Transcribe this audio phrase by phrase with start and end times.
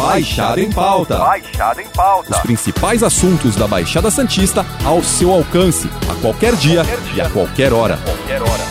[0.00, 1.18] Baixada em Pauta.
[1.18, 2.30] Baixada em Pauta.
[2.30, 7.14] Os principais assuntos da Baixada Santista ao seu alcance, a qualquer dia, Qualquer dia.
[7.16, 7.98] e a qualquer hora.
[7.98, 8.70] Qualquer hora.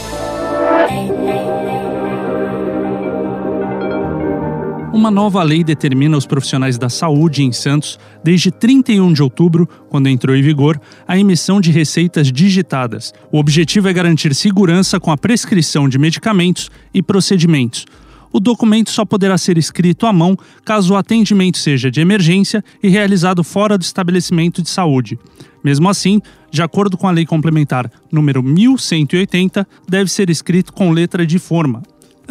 [4.92, 10.09] Uma nova lei determina aos profissionais da saúde em Santos, desde 31 de outubro, quando
[10.09, 13.14] entrou em vigor, a emissão de receitas digitadas.
[13.32, 17.86] O objetivo é garantir segurança com a prescrição de medicamentos e procedimentos.
[18.32, 22.90] O documento só poderá ser escrito à mão caso o atendimento seja de emergência e
[22.90, 25.17] realizado fora do estabelecimento de saúde.
[25.63, 26.21] Mesmo assim,
[26.52, 31.81] de acordo com a Lei Complementar número 1180, deve ser escrito com letra de forma.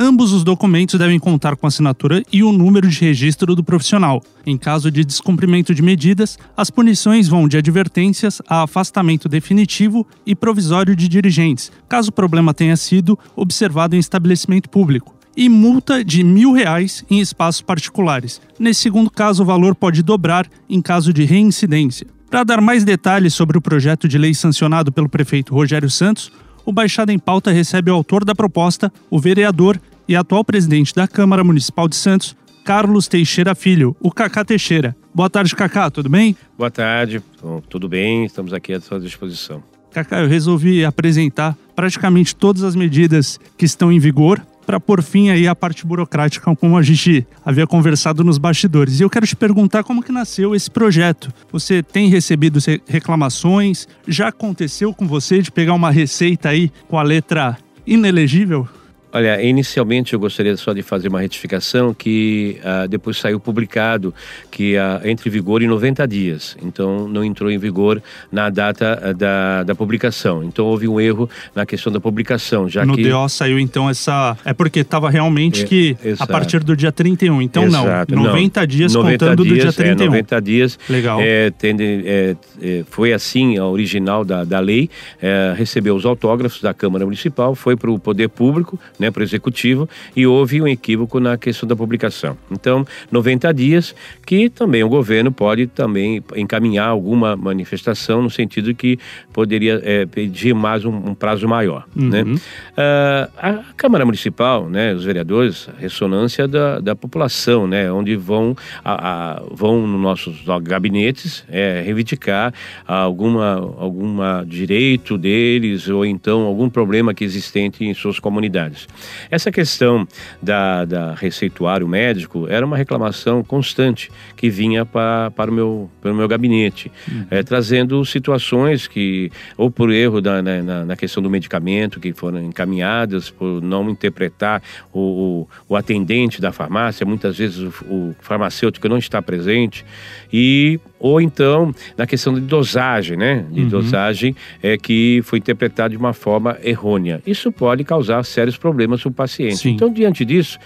[0.00, 4.22] Ambos os documentos devem contar com assinatura e o número de registro do profissional.
[4.46, 10.36] Em caso de descumprimento de medidas, as punições vão de advertências a afastamento definitivo e
[10.36, 16.24] provisório de dirigentes, caso o problema tenha sido observado em estabelecimento público, e multa de
[16.24, 18.40] mil reais em espaços particulares.
[18.58, 22.08] Nesse segundo caso, o valor pode dobrar em caso de reincidência.
[22.28, 26.32] Para dar mais detalhes sobre o projeto de lei sancionado pelo prefeito Rogério Santos,
[26.66, 31.06] o Baixada em Pauta recebe o autor da proposta, o vereador e atual presidente da
[31.06, 32.34] Câmara Municipal de Santos,
[32.64, 34.96] Carlos Teixeira Filho, o Cacá Teixeira.
[35.14, 36.36] Boa tarde, Cacá, tudo bem?
[36.58, 38.24] Boa tarde, Bom, tudo bem?
[38.24, 39.62] Estamos aqui à sua disposição.
[39.92, 45.30] Cacá, eu resolvi apresentar praticamente todas as medidas que estão em vigor para pôr fim
[45.30, 49.00] aí à parte burocrática, como a gente havia conversado nos bastidores.
[49.00, 51.32] E eu quero te perguntar como que nasceu esse projeto.
[51.50, 53.88] Você tem recebido re- reclamações?
[54.06, 58.68] Já aconteceu com você de pegar uma receita aí com a letra inelegível?
[59.10, 64.12] Olha, inicialmente eu gostaria só de fazer uma retificação que ah, depois saiu publicado
[64.50, 66.56] que ah, entra em vigor em 90 dias.
[66.62, 70.44] Então não entrou em vigor na data ah, da, da publicação.
[70.44, 74.36] Então houve um erro na questão da publicação, já no que DO saiu então essa.
[74.44, 76.32] É porque estava realmente É, que a exato.
[76.32, 77.40] partir do dia 31.
[77.40, 78.24] Então Exato, não.
[78.24, 80.04] 90 dias contando do dia dias, 31.
[80.04, 80.78] É, 90 dias.
[80.88, 81.18] Legal.
[81.22, 84.90] É, tende- é, é, foi assim a original da, da lei,
[85.22, 89.22] é, recebeu os autógrafos da Câmara Municipal, foi para o Poder Público, né, para o
[89.22, 92.36] Executivo, e houve um equívoco na questão da publicação.
[92.50, 93.94] Então, 90 dias,
[94.26, 98.98] que também o governo pode também encaminhar alguma manifestação no sentido que
[99.32, 101.86] poderia é, pedir mais um, um prazo maior.
[101.94, 102.22] Né?
[102.22, 102.36] Uhum.
[102.76, 108.56] Ah, a Câmara Municipal, né, os vereadores, a ressonância da, da população, né, onde vão,
[108.84, 112.52] a, a- vão nos nossos gabinetes é, reivindicar
[112.86, 118.87] alguma, alguma direito deles ou então algum problema que existente em suas comunidades.
[119.30, 120.06] Essa questão
[120.42, 126.12] da, da receituário médico era uma reclamação constante que vinha pa, para o meu, para
[126.12, 126.90] o meu gabinete,
[127.30, 132.12] eh, trazendo situações que, ou por erro da, na, na- na questão do medicamento, que
[132.12, 134.62] foram encaminhadas por não interpretar
[134.92, 139.84] o, o, o atendente da farmácia, muitas vezes o, o farmacêutico não está presente,
[140.32, 143.44] e ou então na questão de dosagem, né?
[143.50, 147.22] De dosagem é que foi interpretado de uma forma errônea.
[147.26, 149.56] Isso pode causar sérios problemas para o paciente.
[149.56, 149.70] Sim.
[149.70, 150.58] Então, diante disso,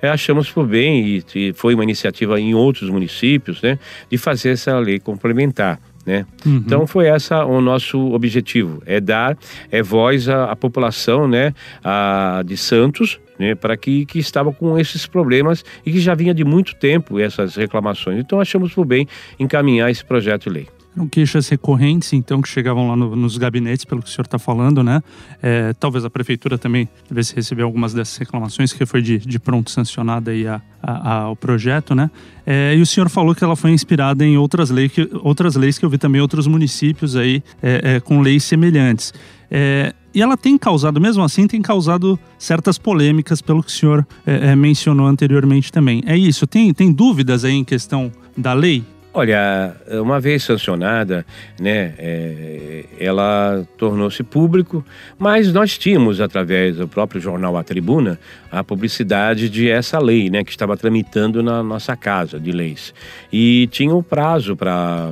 [0.00, 3.78] é, achamos por bem, e, e foi uma iniciativa em outros municípios, né?
[4.10, 5.80] De fazer essa lei complementar.
[6.06, 6.24] Né?
[6.46, 9.36] Então foi essa o nosso objetivo, é dar
[9.70, 14.78] é voz à, à população, né, a, de Santos, né, para que, que estava com
[14.78, 18.18] esses problemas e que já vinha de muito tempo essas reclamações.
[18.20, 19.08] Então achamos por bem
[19.38, 20.68] encaminhar esse projeto de lei.
[20.96, 24.40] Eram queixas recorrentes, então, que chegavam lá no- nos gabinetes, pelo que o senhor está
[24.40, 25.00] falando, né?
[25.40, 29.70] É, talvez a prefeitura também devesse receber algumas dessas reclamações, que foi de, de pronto
[29.70, 32.10] sancionada aí a, a- a- o projeto, né?
[32.44, 35.78] É, e o senhor falou que ela foi inspirada em outras leis que, outras leis
[35.78, 39.14] que eu vi também outros municípios aí é, é, com leis semelhantes.
[39.50, 44.06] É, e ela tem causado, mesmo assim, tem causado certas polêmicas, pelo que o senhor
[44.26, 46.02] é, é, mencionou anteriormente também.
[46.06, 46.46] É isso?
[46.46, 48.84] Tem, tem dúvidas aí em questão da lei?
[49.12, 51.26] Olha, uma vez sancionada,
[51.60, 54.84] né, é, ela tornou-se público,
[55.18, 58.20] mas nós tínhamos, através do próprio jornal A Tribuna,
[58.52, 62.94] a publicidade de essa lei, né, que estava tramitando na nossa casa de leis.
[63.32, 65.10] E tinha o prazo para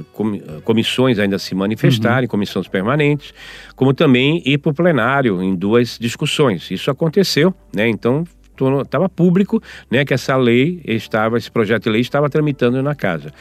[0.63, 3.35] comissões ainda se manifestarem, comissões permanentes,
[3.75, 6.71] como também ir para o plenário em duas discussões.
[6.71, 8.23] Isso aconteceu, né, então
[8.83, 13.33] estava público né, que essa lei estava, esse projeto de lei estava tramitando na casa.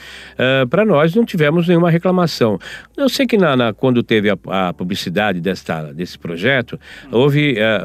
[0.70, 2.60] Para nós não tivemos nenhuma reclamação.
[2.96, 4.38] Eu sei que na, na- quando teve a,
[4.70, 6.80] a publicidade desta, desse projeto,
[7.12, 7.82] houve eh,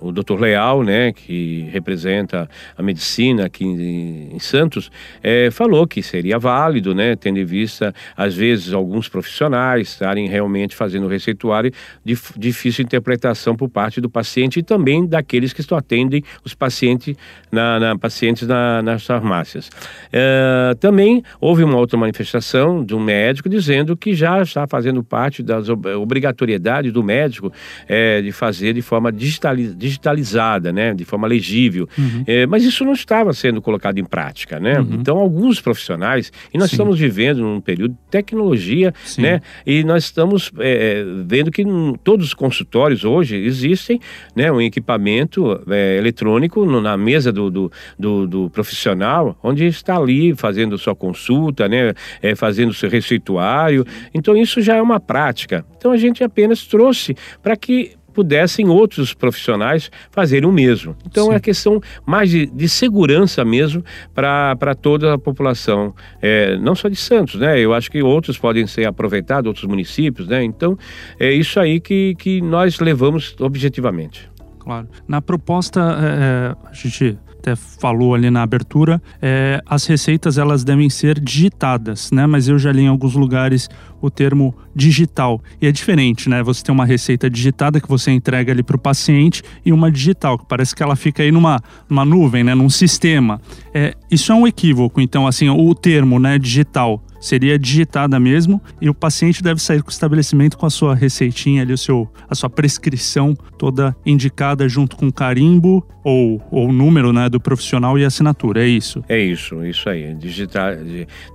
[0.00, 4.90] o- doutor Leal, né, que representa a medicina aqui em, em Santos,
[5.22, 10.74] eh, falou que seria válido, né, tendo em vista, às vezes, alguns profissionais estarem realmente
[10.74, 11.70] fazendo receituário
[12.04, 17.16] de difícil interpretação por parte do paciente e também daqueles que estão atendem os pacientes,
[17.50, 19.70] na, na pacientes na, nas farmácias.
[20.12, 25.42] É, também houve uma outra manifestação de um médico dizendo que já está fazendo parte
[25.42, 27.52] das obrigatoriedades do médico
[27.88, 31.88] é, de fazer de forma digitalizada, né, de forma legível.
[31.98, 32.24] Uhum.
[32.26, 34.78] É, mas isso não estava sendo colocado em prática, né?
[34.80, 34.94] Uhum.
[34.94, 36.76] Então alguns profissionais e nós Sim.
[36.76, 39.22] estamos vivendo num período de tecnologia, Sim.
[39.22, 39.40] né?
[39.66, 41.64] E nós estamos é, vendo que
[42.02, 44.00] todos os consultórios hoje existem,
[44.34, 49.96] né, um equipamento é, eletrônico no, na mesa do, do, do, do, profissional, onde está
[49.96, 51.92] ali fazendo sua consulta, né,
[52.22, 53.84] é, fazendo seu receituário.
[54.14, 55.64] Então isso já é uma prática.
[55.76, 60.96] Então a gente apenas trouxe para que pudessem outros profissionais fazerem o mesmo.
[61.06, 61.34] Então Sim.
[61.34, 63.84] é questão mais de, de segurança mesmo
[64.14, 67.60] para toda a população, é, não só de Santos, né?
[67.60, 70.42] Eu acho que outros podem ser aproveitados, outros municípios, né?
[70.42, 70.78] Então
[71.20, 74.30] é isso aí que, que nós levamos objetivamente.
[74.66, 74.88] Claro.
[75.06, 80.64] Na proposta, é, é a gente até falou ali na abertura, é, as receitas elas
[80.64, 82.26] devem ser digitadas, né?
[82.26, 83.68] Mas eu já li em alguns lugares
[84.00, 85.40] o termo digital.
[85.62, 86.42] E é diferente, né?
[86.42, 90.36] Você tem uma receita digitada que você entrega ali para o paciente e uma digital,
[90.36, 92.52] que parece que ela fica aí numa, numa nuvem, né?
[92.52, 93.40] Num sistema.
[93.72, 98.88] É, isso é um equívoco, então, assim, o termo, né, digital seria digitada mesmo e
[98.88, 102.34] o paciente deve sair com o estabelecimento com a sua receitinha ali, o seu, a
[102.36, 108.62] sua prescrição toda indicada junto com carimbo ou o número né, do profissional e assinatura,
[108.62, 109.02] é isso?
[109.08, 110.70] É isso, isso aí, digital,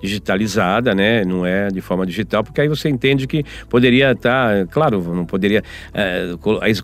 [0.01, 4.71] digitalizada, né, não é de forma digital, porque aí você entende que poderia estar, tá,
[4.71, 5.61] claro, não poderia,
[5.93, 6.35] é,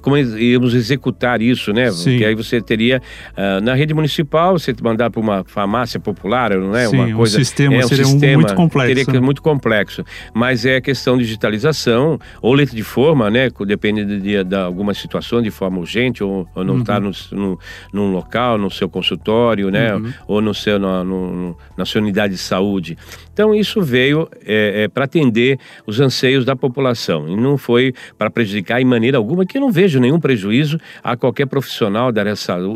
[0.01, 2.09] como íamos executar isso, né, Sim.
[2.09, 3.01] porque aí você teria,
[3.31, 7.37] uh, na rede municipal, você mandar para uma farmácia popular, não é, Sim, uma coisa...
[7.37, 10.03] Um sistema é, um seria sistema, muito complexo teria que ser muito complexo.
[10.33, 13.49] Mas é questão de digitalização, ou letra de forma, né?
[13.65, 17.11] Depende de, de, alguma situação de forma urgente, ou, ou não estar uhum.
[17.31, 17.59] no,
[17.93, 19.95] num local, no seu consultório, né?
[19.95, 20.13] Uhum.
[20.27, 22.97] Ou no seu, no, no, na sua unidade de saúde.
[23.31, 27.29] Então, isso veio é, é, para atender os anseios da população.
[27.29, 31.15] E não foi para prejudicar em maneira alguma, que eu não vejo nenhum prejuízo a
[31.15, 32.23] qualquer profissional da,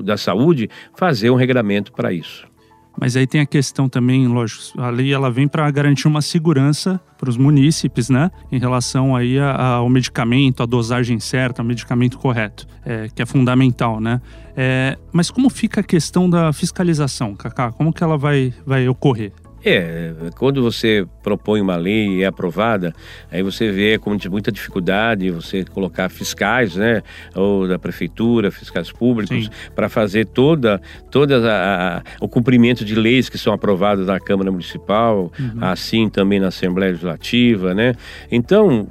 [0.04, 2.51] da saúde fazer um regramento para isso.
[3.00, 7.00] Mas aí tem a questão também, lógico, a lei ela vem para garantir uma segurança
[7.18, 12.68] para os munícipes, né, em relação aí ao medicamento, a dosagem certa, o medicamento correto,
[12.84, 14.20] é, que é fundamental, né?
[14.56, 17.72] É, mas como fica a questão da fiscalização, Cacá?
[17.72, 19.32] Como que ela vai, vai ocorrer?
[19.64, 22.94] É, quando você propõe uma lei e é aprovada,
[23.32, 27.04] aí você vê com muita dificuldade você colocar fiscais, né,
[27.36, 30.82] ou da prefeitura, fiscais públicos, para fazer toda,
[31.12, 35.58] toda a, a, o cumprimento de leis que são aprovadas na Câmara Municipal, uhum.
[35.62, 37.94] assim também na Assembleia Legislativa, né?
[38.32, 38.88] Então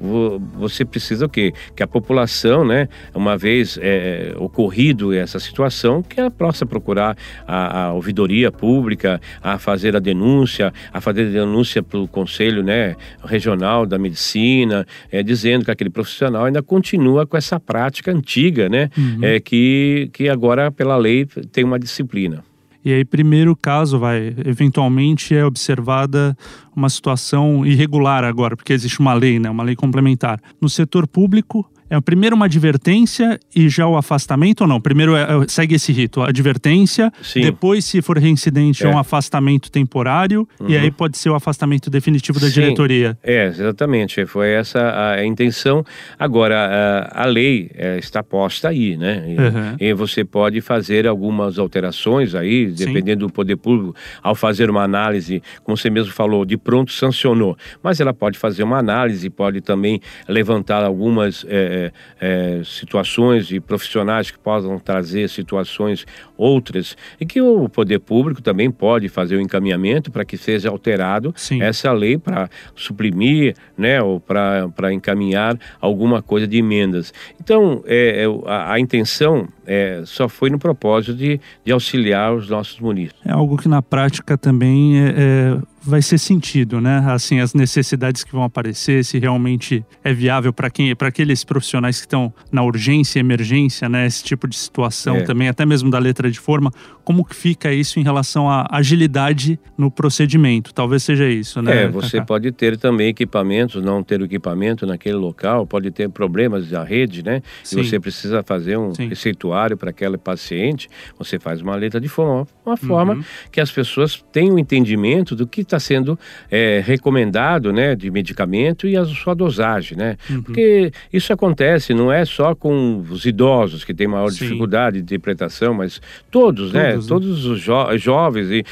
[0.54, 1.52] você precisa o quê?
[1.74, 7.16] Que a população, né, uma vez é, ocorrido essa situação, que ela possa procurar
[7.46, 12.62] a, a ouvidoria pública, a fazer a denúncia denúncia, a fazer denúncia para o Conselho
[12.62, 18.68] né, Regional da Medicina, é, dizendo que aquele profissional ainda continua com essa prática antiga,
[18.68, 19.18] né, uhum.
[19.22, 22.44] é, que, que agora, pela lei, tem uma disciplina.
[22.82, 26.34] E aí, primeiro caso, vai, eventualmente é observada
[26.74, 30.40] uma situação irregular agora, porque existe uma lei, né, uma lei complementar.
[30.60, 34.80] No setor público, é primeiro uma advertência e já o afastamento ou não?
[34.80, 37.40] Primeiro é, é segue esse rito, advertência, Sim.
[37.40, 40.68] depois, se for reincidente, é, é um afastamento temporário uhum.
[40.68, 42.52] e aí pode ser o afastamento definitivo da Sim.
[42.52, 43.18] diretoria.
[43.22, 44.24] É, exatamente.
[44.26, 45.84] Foi essa a intenção.
[46.16, 49.24] Agora, a, a lei é, está posta aí, né?
[49.26, 49.76] E, uhum.
[49.80, 53.26] e, você pode fazer algumas alterações aí, dependendo Sim.
[53.26, 57.56] do poder público, ao fazer uma análise, como você mesmo falou, de pronto sancionou.
[57.82, 61.44] Mas ela pode fazer uma análise, pode também levantar algumas.
[61.48, 66.06] É, é, é, situações e profissionais que possam trazer situações
[66.36, 71.32] outras e que o poder público também pode fazer o encaminhamento para que seja alterado
[71.36, 71.62] Sim.
[71.62, 77.12] essa lei para suprimir, né, ou para encaminhar alguma coisa de emendas.
[77.40, 82.48] Então, é, é a, a, intenção é, só foi no propósito de, de auxiliar os
[82.48, 83.20] nossos munícipes.
[83.24, 87.02] É algo que na prática também é vai ser sentido, né?
[87.08, 91.96] Assim, as necessidades que vão aparecer, se realmente é viável para quem, para aqueles profissionais
[91.96, 94.06] que estão na urgência emergência, né?
[94.06, 95.22] Esse tipo de situação é.
[95.22, 96.70] também, até mesmo da letra de forma,
[97.04, 100.72] como que fica isso em relação à agilidade no procedimento?
[100.74, 101.84] Talvez seja isso, né?
[101.84, 106.68] É, você pode ter também equipamentos, não ter o equipamento naquele local, pode ter problemas
[106.68, 107.42] da rede, né?
[107.64, 107.80] Sim.
[107.80, 109.08] E você precisa fazer um Sim.
[109.08, 113.24] receituário para aquela paciente, você faz uma letra de forma, uma forma uhum.
[113.50, 116.18] que as pessoas tenham entendimento do que está sendo
[116.50, 120.16] é, recomendado, né, de medicamento e a sua dosagem, né?
[120.28, 120.42] Uhum.
[120.42, 124.44] Porque isso acontece, não é só com os idosos que têm maior Sim.
[124.44, 126.00] dificuldade de interpretação, mas
[126.30, 126.96] todos, todos né?
[126.96, 127.02] né?
[127.06, 128.50] Todos os jo jovens.
[128.50, 128.64] E,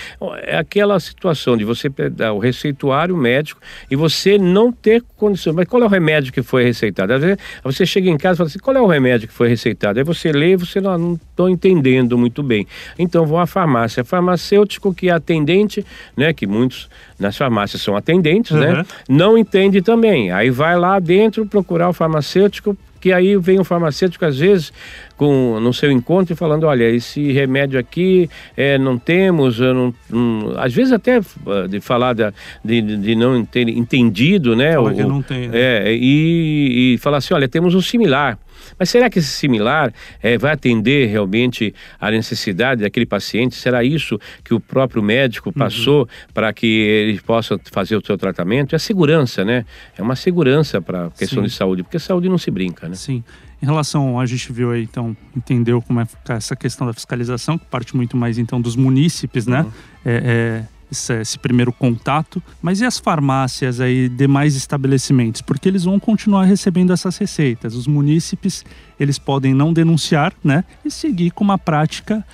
[0.42, 5.52] é aquela situação de você pegar o receituário médico e você não ter condição.
[5.52, 7.12] Mas qual é o remédio que foi receitado?
[7.12, 9.48] Às vezes você chega em casa e fala assim: qual é o remédio que foi
[9.48, 9.98] receitado?
[9.98, 12.66] Aí você lê e você não estou entendendo muito bem.
[12.98, 14.04] Então vou à farmácia.
[14.04, 16.32] Farmacêutico que é atendente, né?
[16.32, 18.76] Que muitos nas farmácias são atendentes, né, uhum.
[18.78, 18.86] né?
[19.08, 20.32] Não entende também.
[20.32, 24.72] Aí vai lá dentro procurar o farmacêutico que aí vem o farmacêutico às vezes
[25.16, 30.74] com no seu encontro falando olha esse remédio aqui é, não temos não, não, às
[30.74, 32.32] vezes até ah, de falar da,
[32.64, 35.58] de, de não ter entendido né, o, não tem, né?
[35.60, 38.36] É, e, e falar assim olha temos um similar
[38.78, 43.54] mas será que esse similar é, vai atender realmente a necessidade daquele paciente?
[43.54, 45.52] Será isso que o próprio médico uhum.
[45.54, 46.06] passou uhum.
[46.32, 48.74] para que ele possa fazer o seu tratamento?
[48.74, 49.64] É segurança, né?
[49.96, 51.48] É uma segurança para a questão Sim.
[51.48, 52.94] de saúde, porque saúde não se brinca, né?
[52.94, 53.22] Sim.
[53.60, 57.66] Em relação, a gente viu aí, então, entendeu como é essa questão da fiscalização, que
[57.66, 59.62] parte muito mais, então, dos munícipes, né?
[59.62, 59.70] Uhum.
[60.04, 65.42] É, é esse, primeiro contato, mas e as farmácias aí, demais estabelecimentos?
[65.42, 67.74] Porque eles vão continuar recebendo essas receitas.
[67.74, 68.64] Os munícipes,
[68.98, 70.64] eles podem não denunciar, né?
[70.84, 72.24] E seguir com uma prática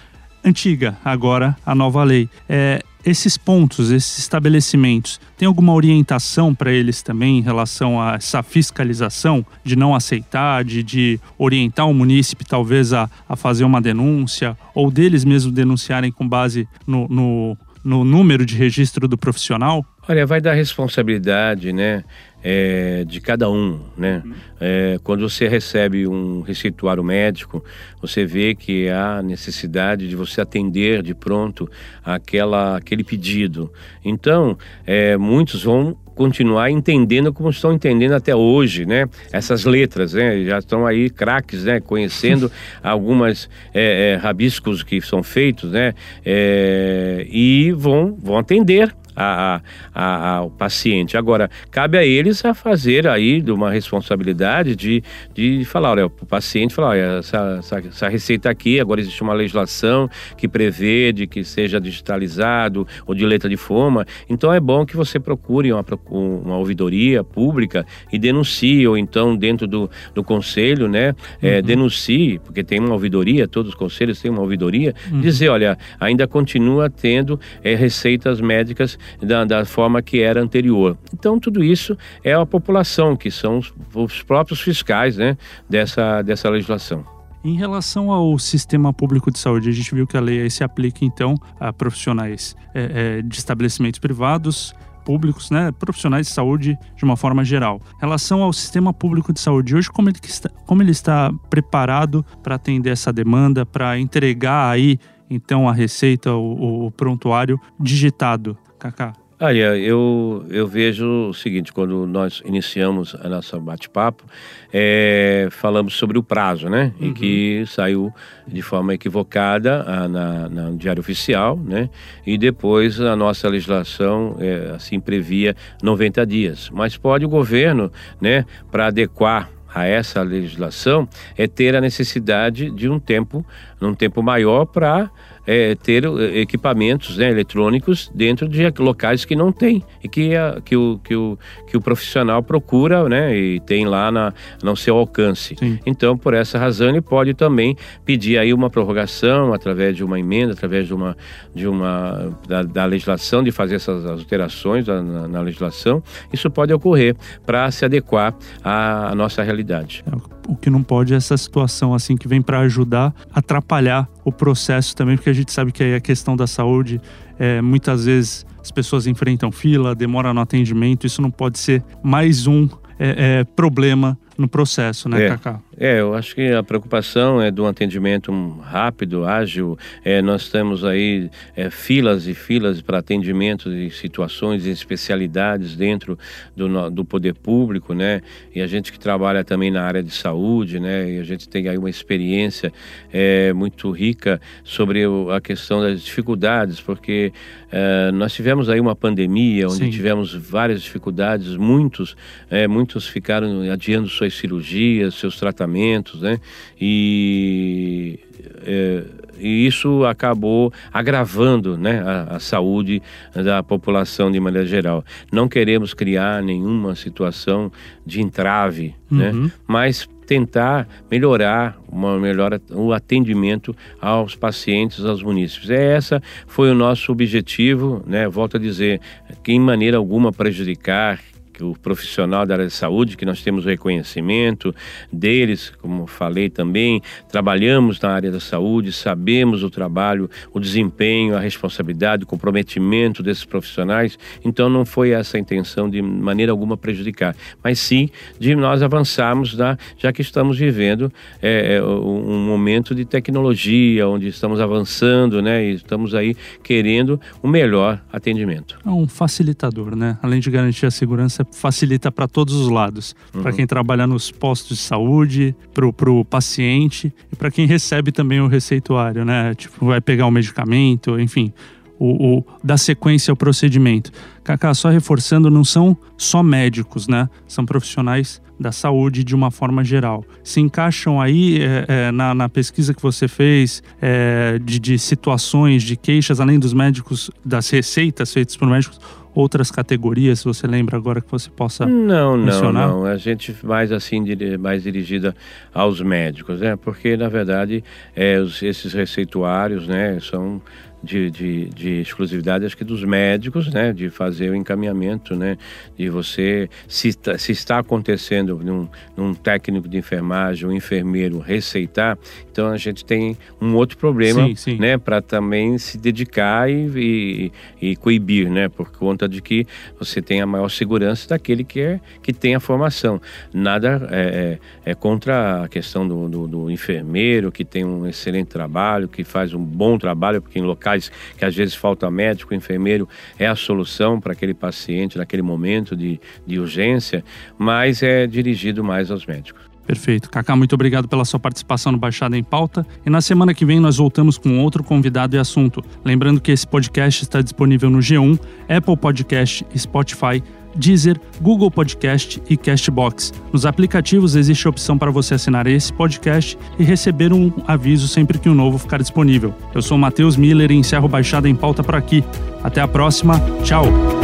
[0.44, 2.28] antiga, agora a nova lei.
[2.48, 8.42] É, esses pontos, esses estabelecimentos, tem alguma orientação para eles também em relação a essa
[8.42, 14.56] fiscalização de não aceitar, de, de orientar o munícipe talvez a, a fazer uma denúncia,
[14.74, 19.84] ou deles mesmos denunciarem com base no, no no número de registro do profissional?
[20.08, 22.02] Olha, vai dar responsabilidade, né,
[22.42, 24.22] é, de cada um, né?
[24.60, 27.64] É, quando você recebe um receituário médico,
[28.00, 31.70] você vê que há necessidade de você atender de pronto
[32.04, 33.72] aquela, aquele pedido.
[34.04, 39.06] Então, é, muitos vão continuar entendendo como estão entendendo até hoje, né?
[39.32, 40.44] Essas letras, né?
[40.44, 41.80] Já estão aí craques, né?
[41.80, 42.50] Conhecendo
[42.82, 45.94] algumas é, é, rabiscos que são feitos, né?
[46.24, 49.60] É, e vão, vão atender a,
[49.94, 51.16] a, ao paciente.
[51.16, 55.02] Agora, cabe a eles a fazer aí de uma responsabilidade de,
[55.32, 59.32] de falar, olha, o paciente falar, olha, essa, essa, essa, receita aqui, agora existe uma
[59.32, 64.84] legislação que prevê de que seja digitalizado ou de letra de forma, então é bom
[64.84, 70.88] que você procure uma, uma ouvidoria pública e denuncie, ou então dentro do, do conselho,
[70.88, 71.62] né, é, uhum.
[71.62, 75.20] denuncie, porque tem uma ouvidoria, todos os conselhos têm uma ouvidoria, uhum.
[75.20, 80.96] dizer, olha, ainda continua tendo é, receitas médicas da, da forma que era anterior.
[81.12, 85.36] Então, tudo isso é a população, que são os, os próprios fiscais né,
[85.68, 87.04] dessa, dessa legislação.
[87.44, 91.04] Em relação ao sistema público de saúde, a gente viu que a lei se aplica
[91.04, 97.16] então a profissionais é, é, de estabelecimentos privados, públicos, né, profissionais de saúde de uma
[97.16, 97.82] forma geral.
[97.98, 102.24] Em relação ao sistema público de saúde, hoje como ele está, como ele está preparado
[102.42, 109.14] para atender essa demanda, para entregar aí então a receita, o, o prontuário digitado Kaká?
[109.40, 114.24] Olha, eu, eu vejo o seguinte, quando nós iniciamos a nossa bate-papo,
[114.72, 116.92] é, falamos sobre o prazo, né?
[117.00, 117.08] Uhum.
[117.08, 118.12] E que saiu
[118.46, 121.88] de forma equivocada a, na, na, no Diário Oficial, né?
[122.26, 126.70] E depois a nossa legislação, é, assim, previa 90 dias.
[126.70, 132.88] Mas pode o governo, né, para adequar a essa legislação, é ter a necessidade de
[132.88, 133.44] um tempo,
[133.82, 135.10] um tempo maior para
[135.46, 140.60] é, ter é, equipamentos né, eletrônicos dentro de locais que não tem e que, a,
[140.64, 144.32] que, o, que, o, que o profissional procura né, e tem lá na,
[144.62, 145.56] no seu alcance.
[145.58, 145.78] Sim.
[145.84, 150.52] Então, por essa razão, ele pode também pedir aí uma prorrogação através de uma emenda,
[150.52, 151.16] através de uma,
[151.54, 156.02] de uma da, da legislação, de fazer essas alterações na, na legislação.
[156.32, 160.04] Isso pode ocorrer para se adequar à, à nossa realidade.
[160.06, 164.32] É, o que não pode é essa situação assim que vem para ajudar, atrapalhar o
[164.32, 167.00] processo também, porque a gente sabe que aí a questão da saúde
[167.38, 172.46] é, muitas vezes as pessoas enfrentam fila, demora no atendimento, isso não pode ser mais
[172.46, 175.60] um é, é, problema no processo, né, é, Cacá?
[175.78, 179.76] É, eu acho que a preocupação é do atendimento rápido, ágil.
[180.04, 186.18] É, nós temos aí é, filas e filas para atendimento de situações e especialidades dentro
[186.56, 188.22] do, do poder público, né?
[188.54, 191.10] E a gente que trabalha também na área de saúde, né?
[191.10, 192.72] E a gente tem aí uma experiência
[193.12, 195.02] é, muito rica sobre
[195.34, 197.32] a questão das dificuldades, porque
[197.70, 199.90] é, nós tivemos aí uma pandemia onde Sim.
[199.90, 202.16] tivemos várias dificuldades, muitos,
[202.48, 206.38] é, muitos ficaram adiando suas cirurgias, seus tratamentos tratamentos, né?
[206.80, 208.18] E,
[208.64, 209.04] é,
[209.38, 213.02] e isso acabou agravando né, a, a, saúde
[213.34, 215.04] da população de maneira geral.
[215.32, 217.72] Não queremos criar nenhuma situação
[218.06, 219.30] de entrave, né?
[219.30, 219.44] uhum.
[219.44, 219.52] né?
[219.66, 225.68] mas tentar melhorar uma melhora o atendimento aos pacientes, aos munícipes.
[225.68, 228.26] É essa foi o nosso objetivo, né?
[228.26, 229.02] Volto a dizer,
[229.42, 231.20] que em maneira alguma prejudicar
[231.54, 234.74] que o profissional da área de saúde, que nós temos o reconhecimento
[235.10, 241.40] deles, como falei também, trabalhamos na área da saúde, sabemos o trabalho, o desempenho, a
[241.40, 247.36] responsabilidade, o comprometimento desses profissionais, então não foi essa a intenção de maneira alguma prejudicar,
[247.62, 253.04] mas sim de nós avançarmos, da, já que estamos vivendo é, é um momento de
[253.04, 258.76] tecnologia, onde estamos avançando, né, e estamos aí querendo o melhor atendimento.
[258.84, 260.18] É um facilitador, né?
[260.20, 263.14] Além de garantir a segurança facilita para todos os lados.
[263.34, 263.42] Uhum.
[263.42, 268.40] Para quem trabalha nos postos de saúde, para o paciente e para quem recebe também
[268.40, 269.54] o receituário, né?
[269.54, 271.52] Tipo, vai pegar o medicamento, enfim.
[271.98, 274.10] O, o, da sequência ao procedimento.
[274.42, 277.28] Kaká, só reforçando, não são só médicos, né?
[277.46, 280.24] São profissionais da saúde de uma forma geral.
[280.42, 285.82] Se encaixam aí é, é, na, na, pesquisa que você fez é, de, de situações,
[285.82, 289.00] de queixas, além dos médicos, das receitas feitas por médicos,
[289.34, 292.88] outras categorias, se você lembra agora que você possa não, mencionar?
[292.88, 294.24] Não, não, a gente mais assim,
[294.58, 295.34] mais dirigida
[295.72, 296.76] aos médicos, né?
[296.76, 297.82] Porque, na verdade,
[298.14, 300.62] é, esses receituários, né, são
[301.04, 305.56] de, de, de, exclusividade, acho que dos médicos, né, de fazer o encaminhamento, né,
[305.96, 312.18] de você, se, se está acontecendo num, num técnico de enfermagem, um enfermeiro receitar,
[312.50, 314.76] então a gente tem um outro problema, sim, sim.
[314.78, 319.66] né, para também se dedicar e, e, e, coibir, né, por conta de que
[319.98, 323.20] você tem a maior segurança daquele que, é, que tem a formação.
[323.52, 328.48] Nada é, é, é contra a questão do, do, do enfermeiro, que tem um excelente
[328.48, 332.54] trabalho, que faz um bom trabalho, porque em locais locais que às vezes falta médico,
[332.54, 333.08] enfermeiro,
[333.38, 337.24] é a solução para aquele paciente naquele momento de, de urgência,
[337.58, 339.73] mas é dirigido mais aos médicos.
[339.86, 340.30] Perfeito.
[340.30, 342.86] Cacá, muito obrigado pela sua participação no Baixada em Pauta.
[343.04, 345.84] E na semana que vem nós voltamos com outro convidado e assunto.
[346.04, 348.38] Lembrando que esse podcast está disponível no G1,
[348.68, 350.42] Apple Podcast Spotify
[350.76, 353.32] Deezer, Google Podcast e Castbox.
[353.52, 358.38] Nos aplicativos existe a opção para você assinar esse podcast e receber um aviso sempre
[358.38, 359.54] que um novo ficar disponível.
[359.74, 362.24] Eu sou Matheus Miller e encerro Baixada em Pauta por aqui.
[362.62, 363.40] Até a próxima.
[363.62, 364.23] Tchau.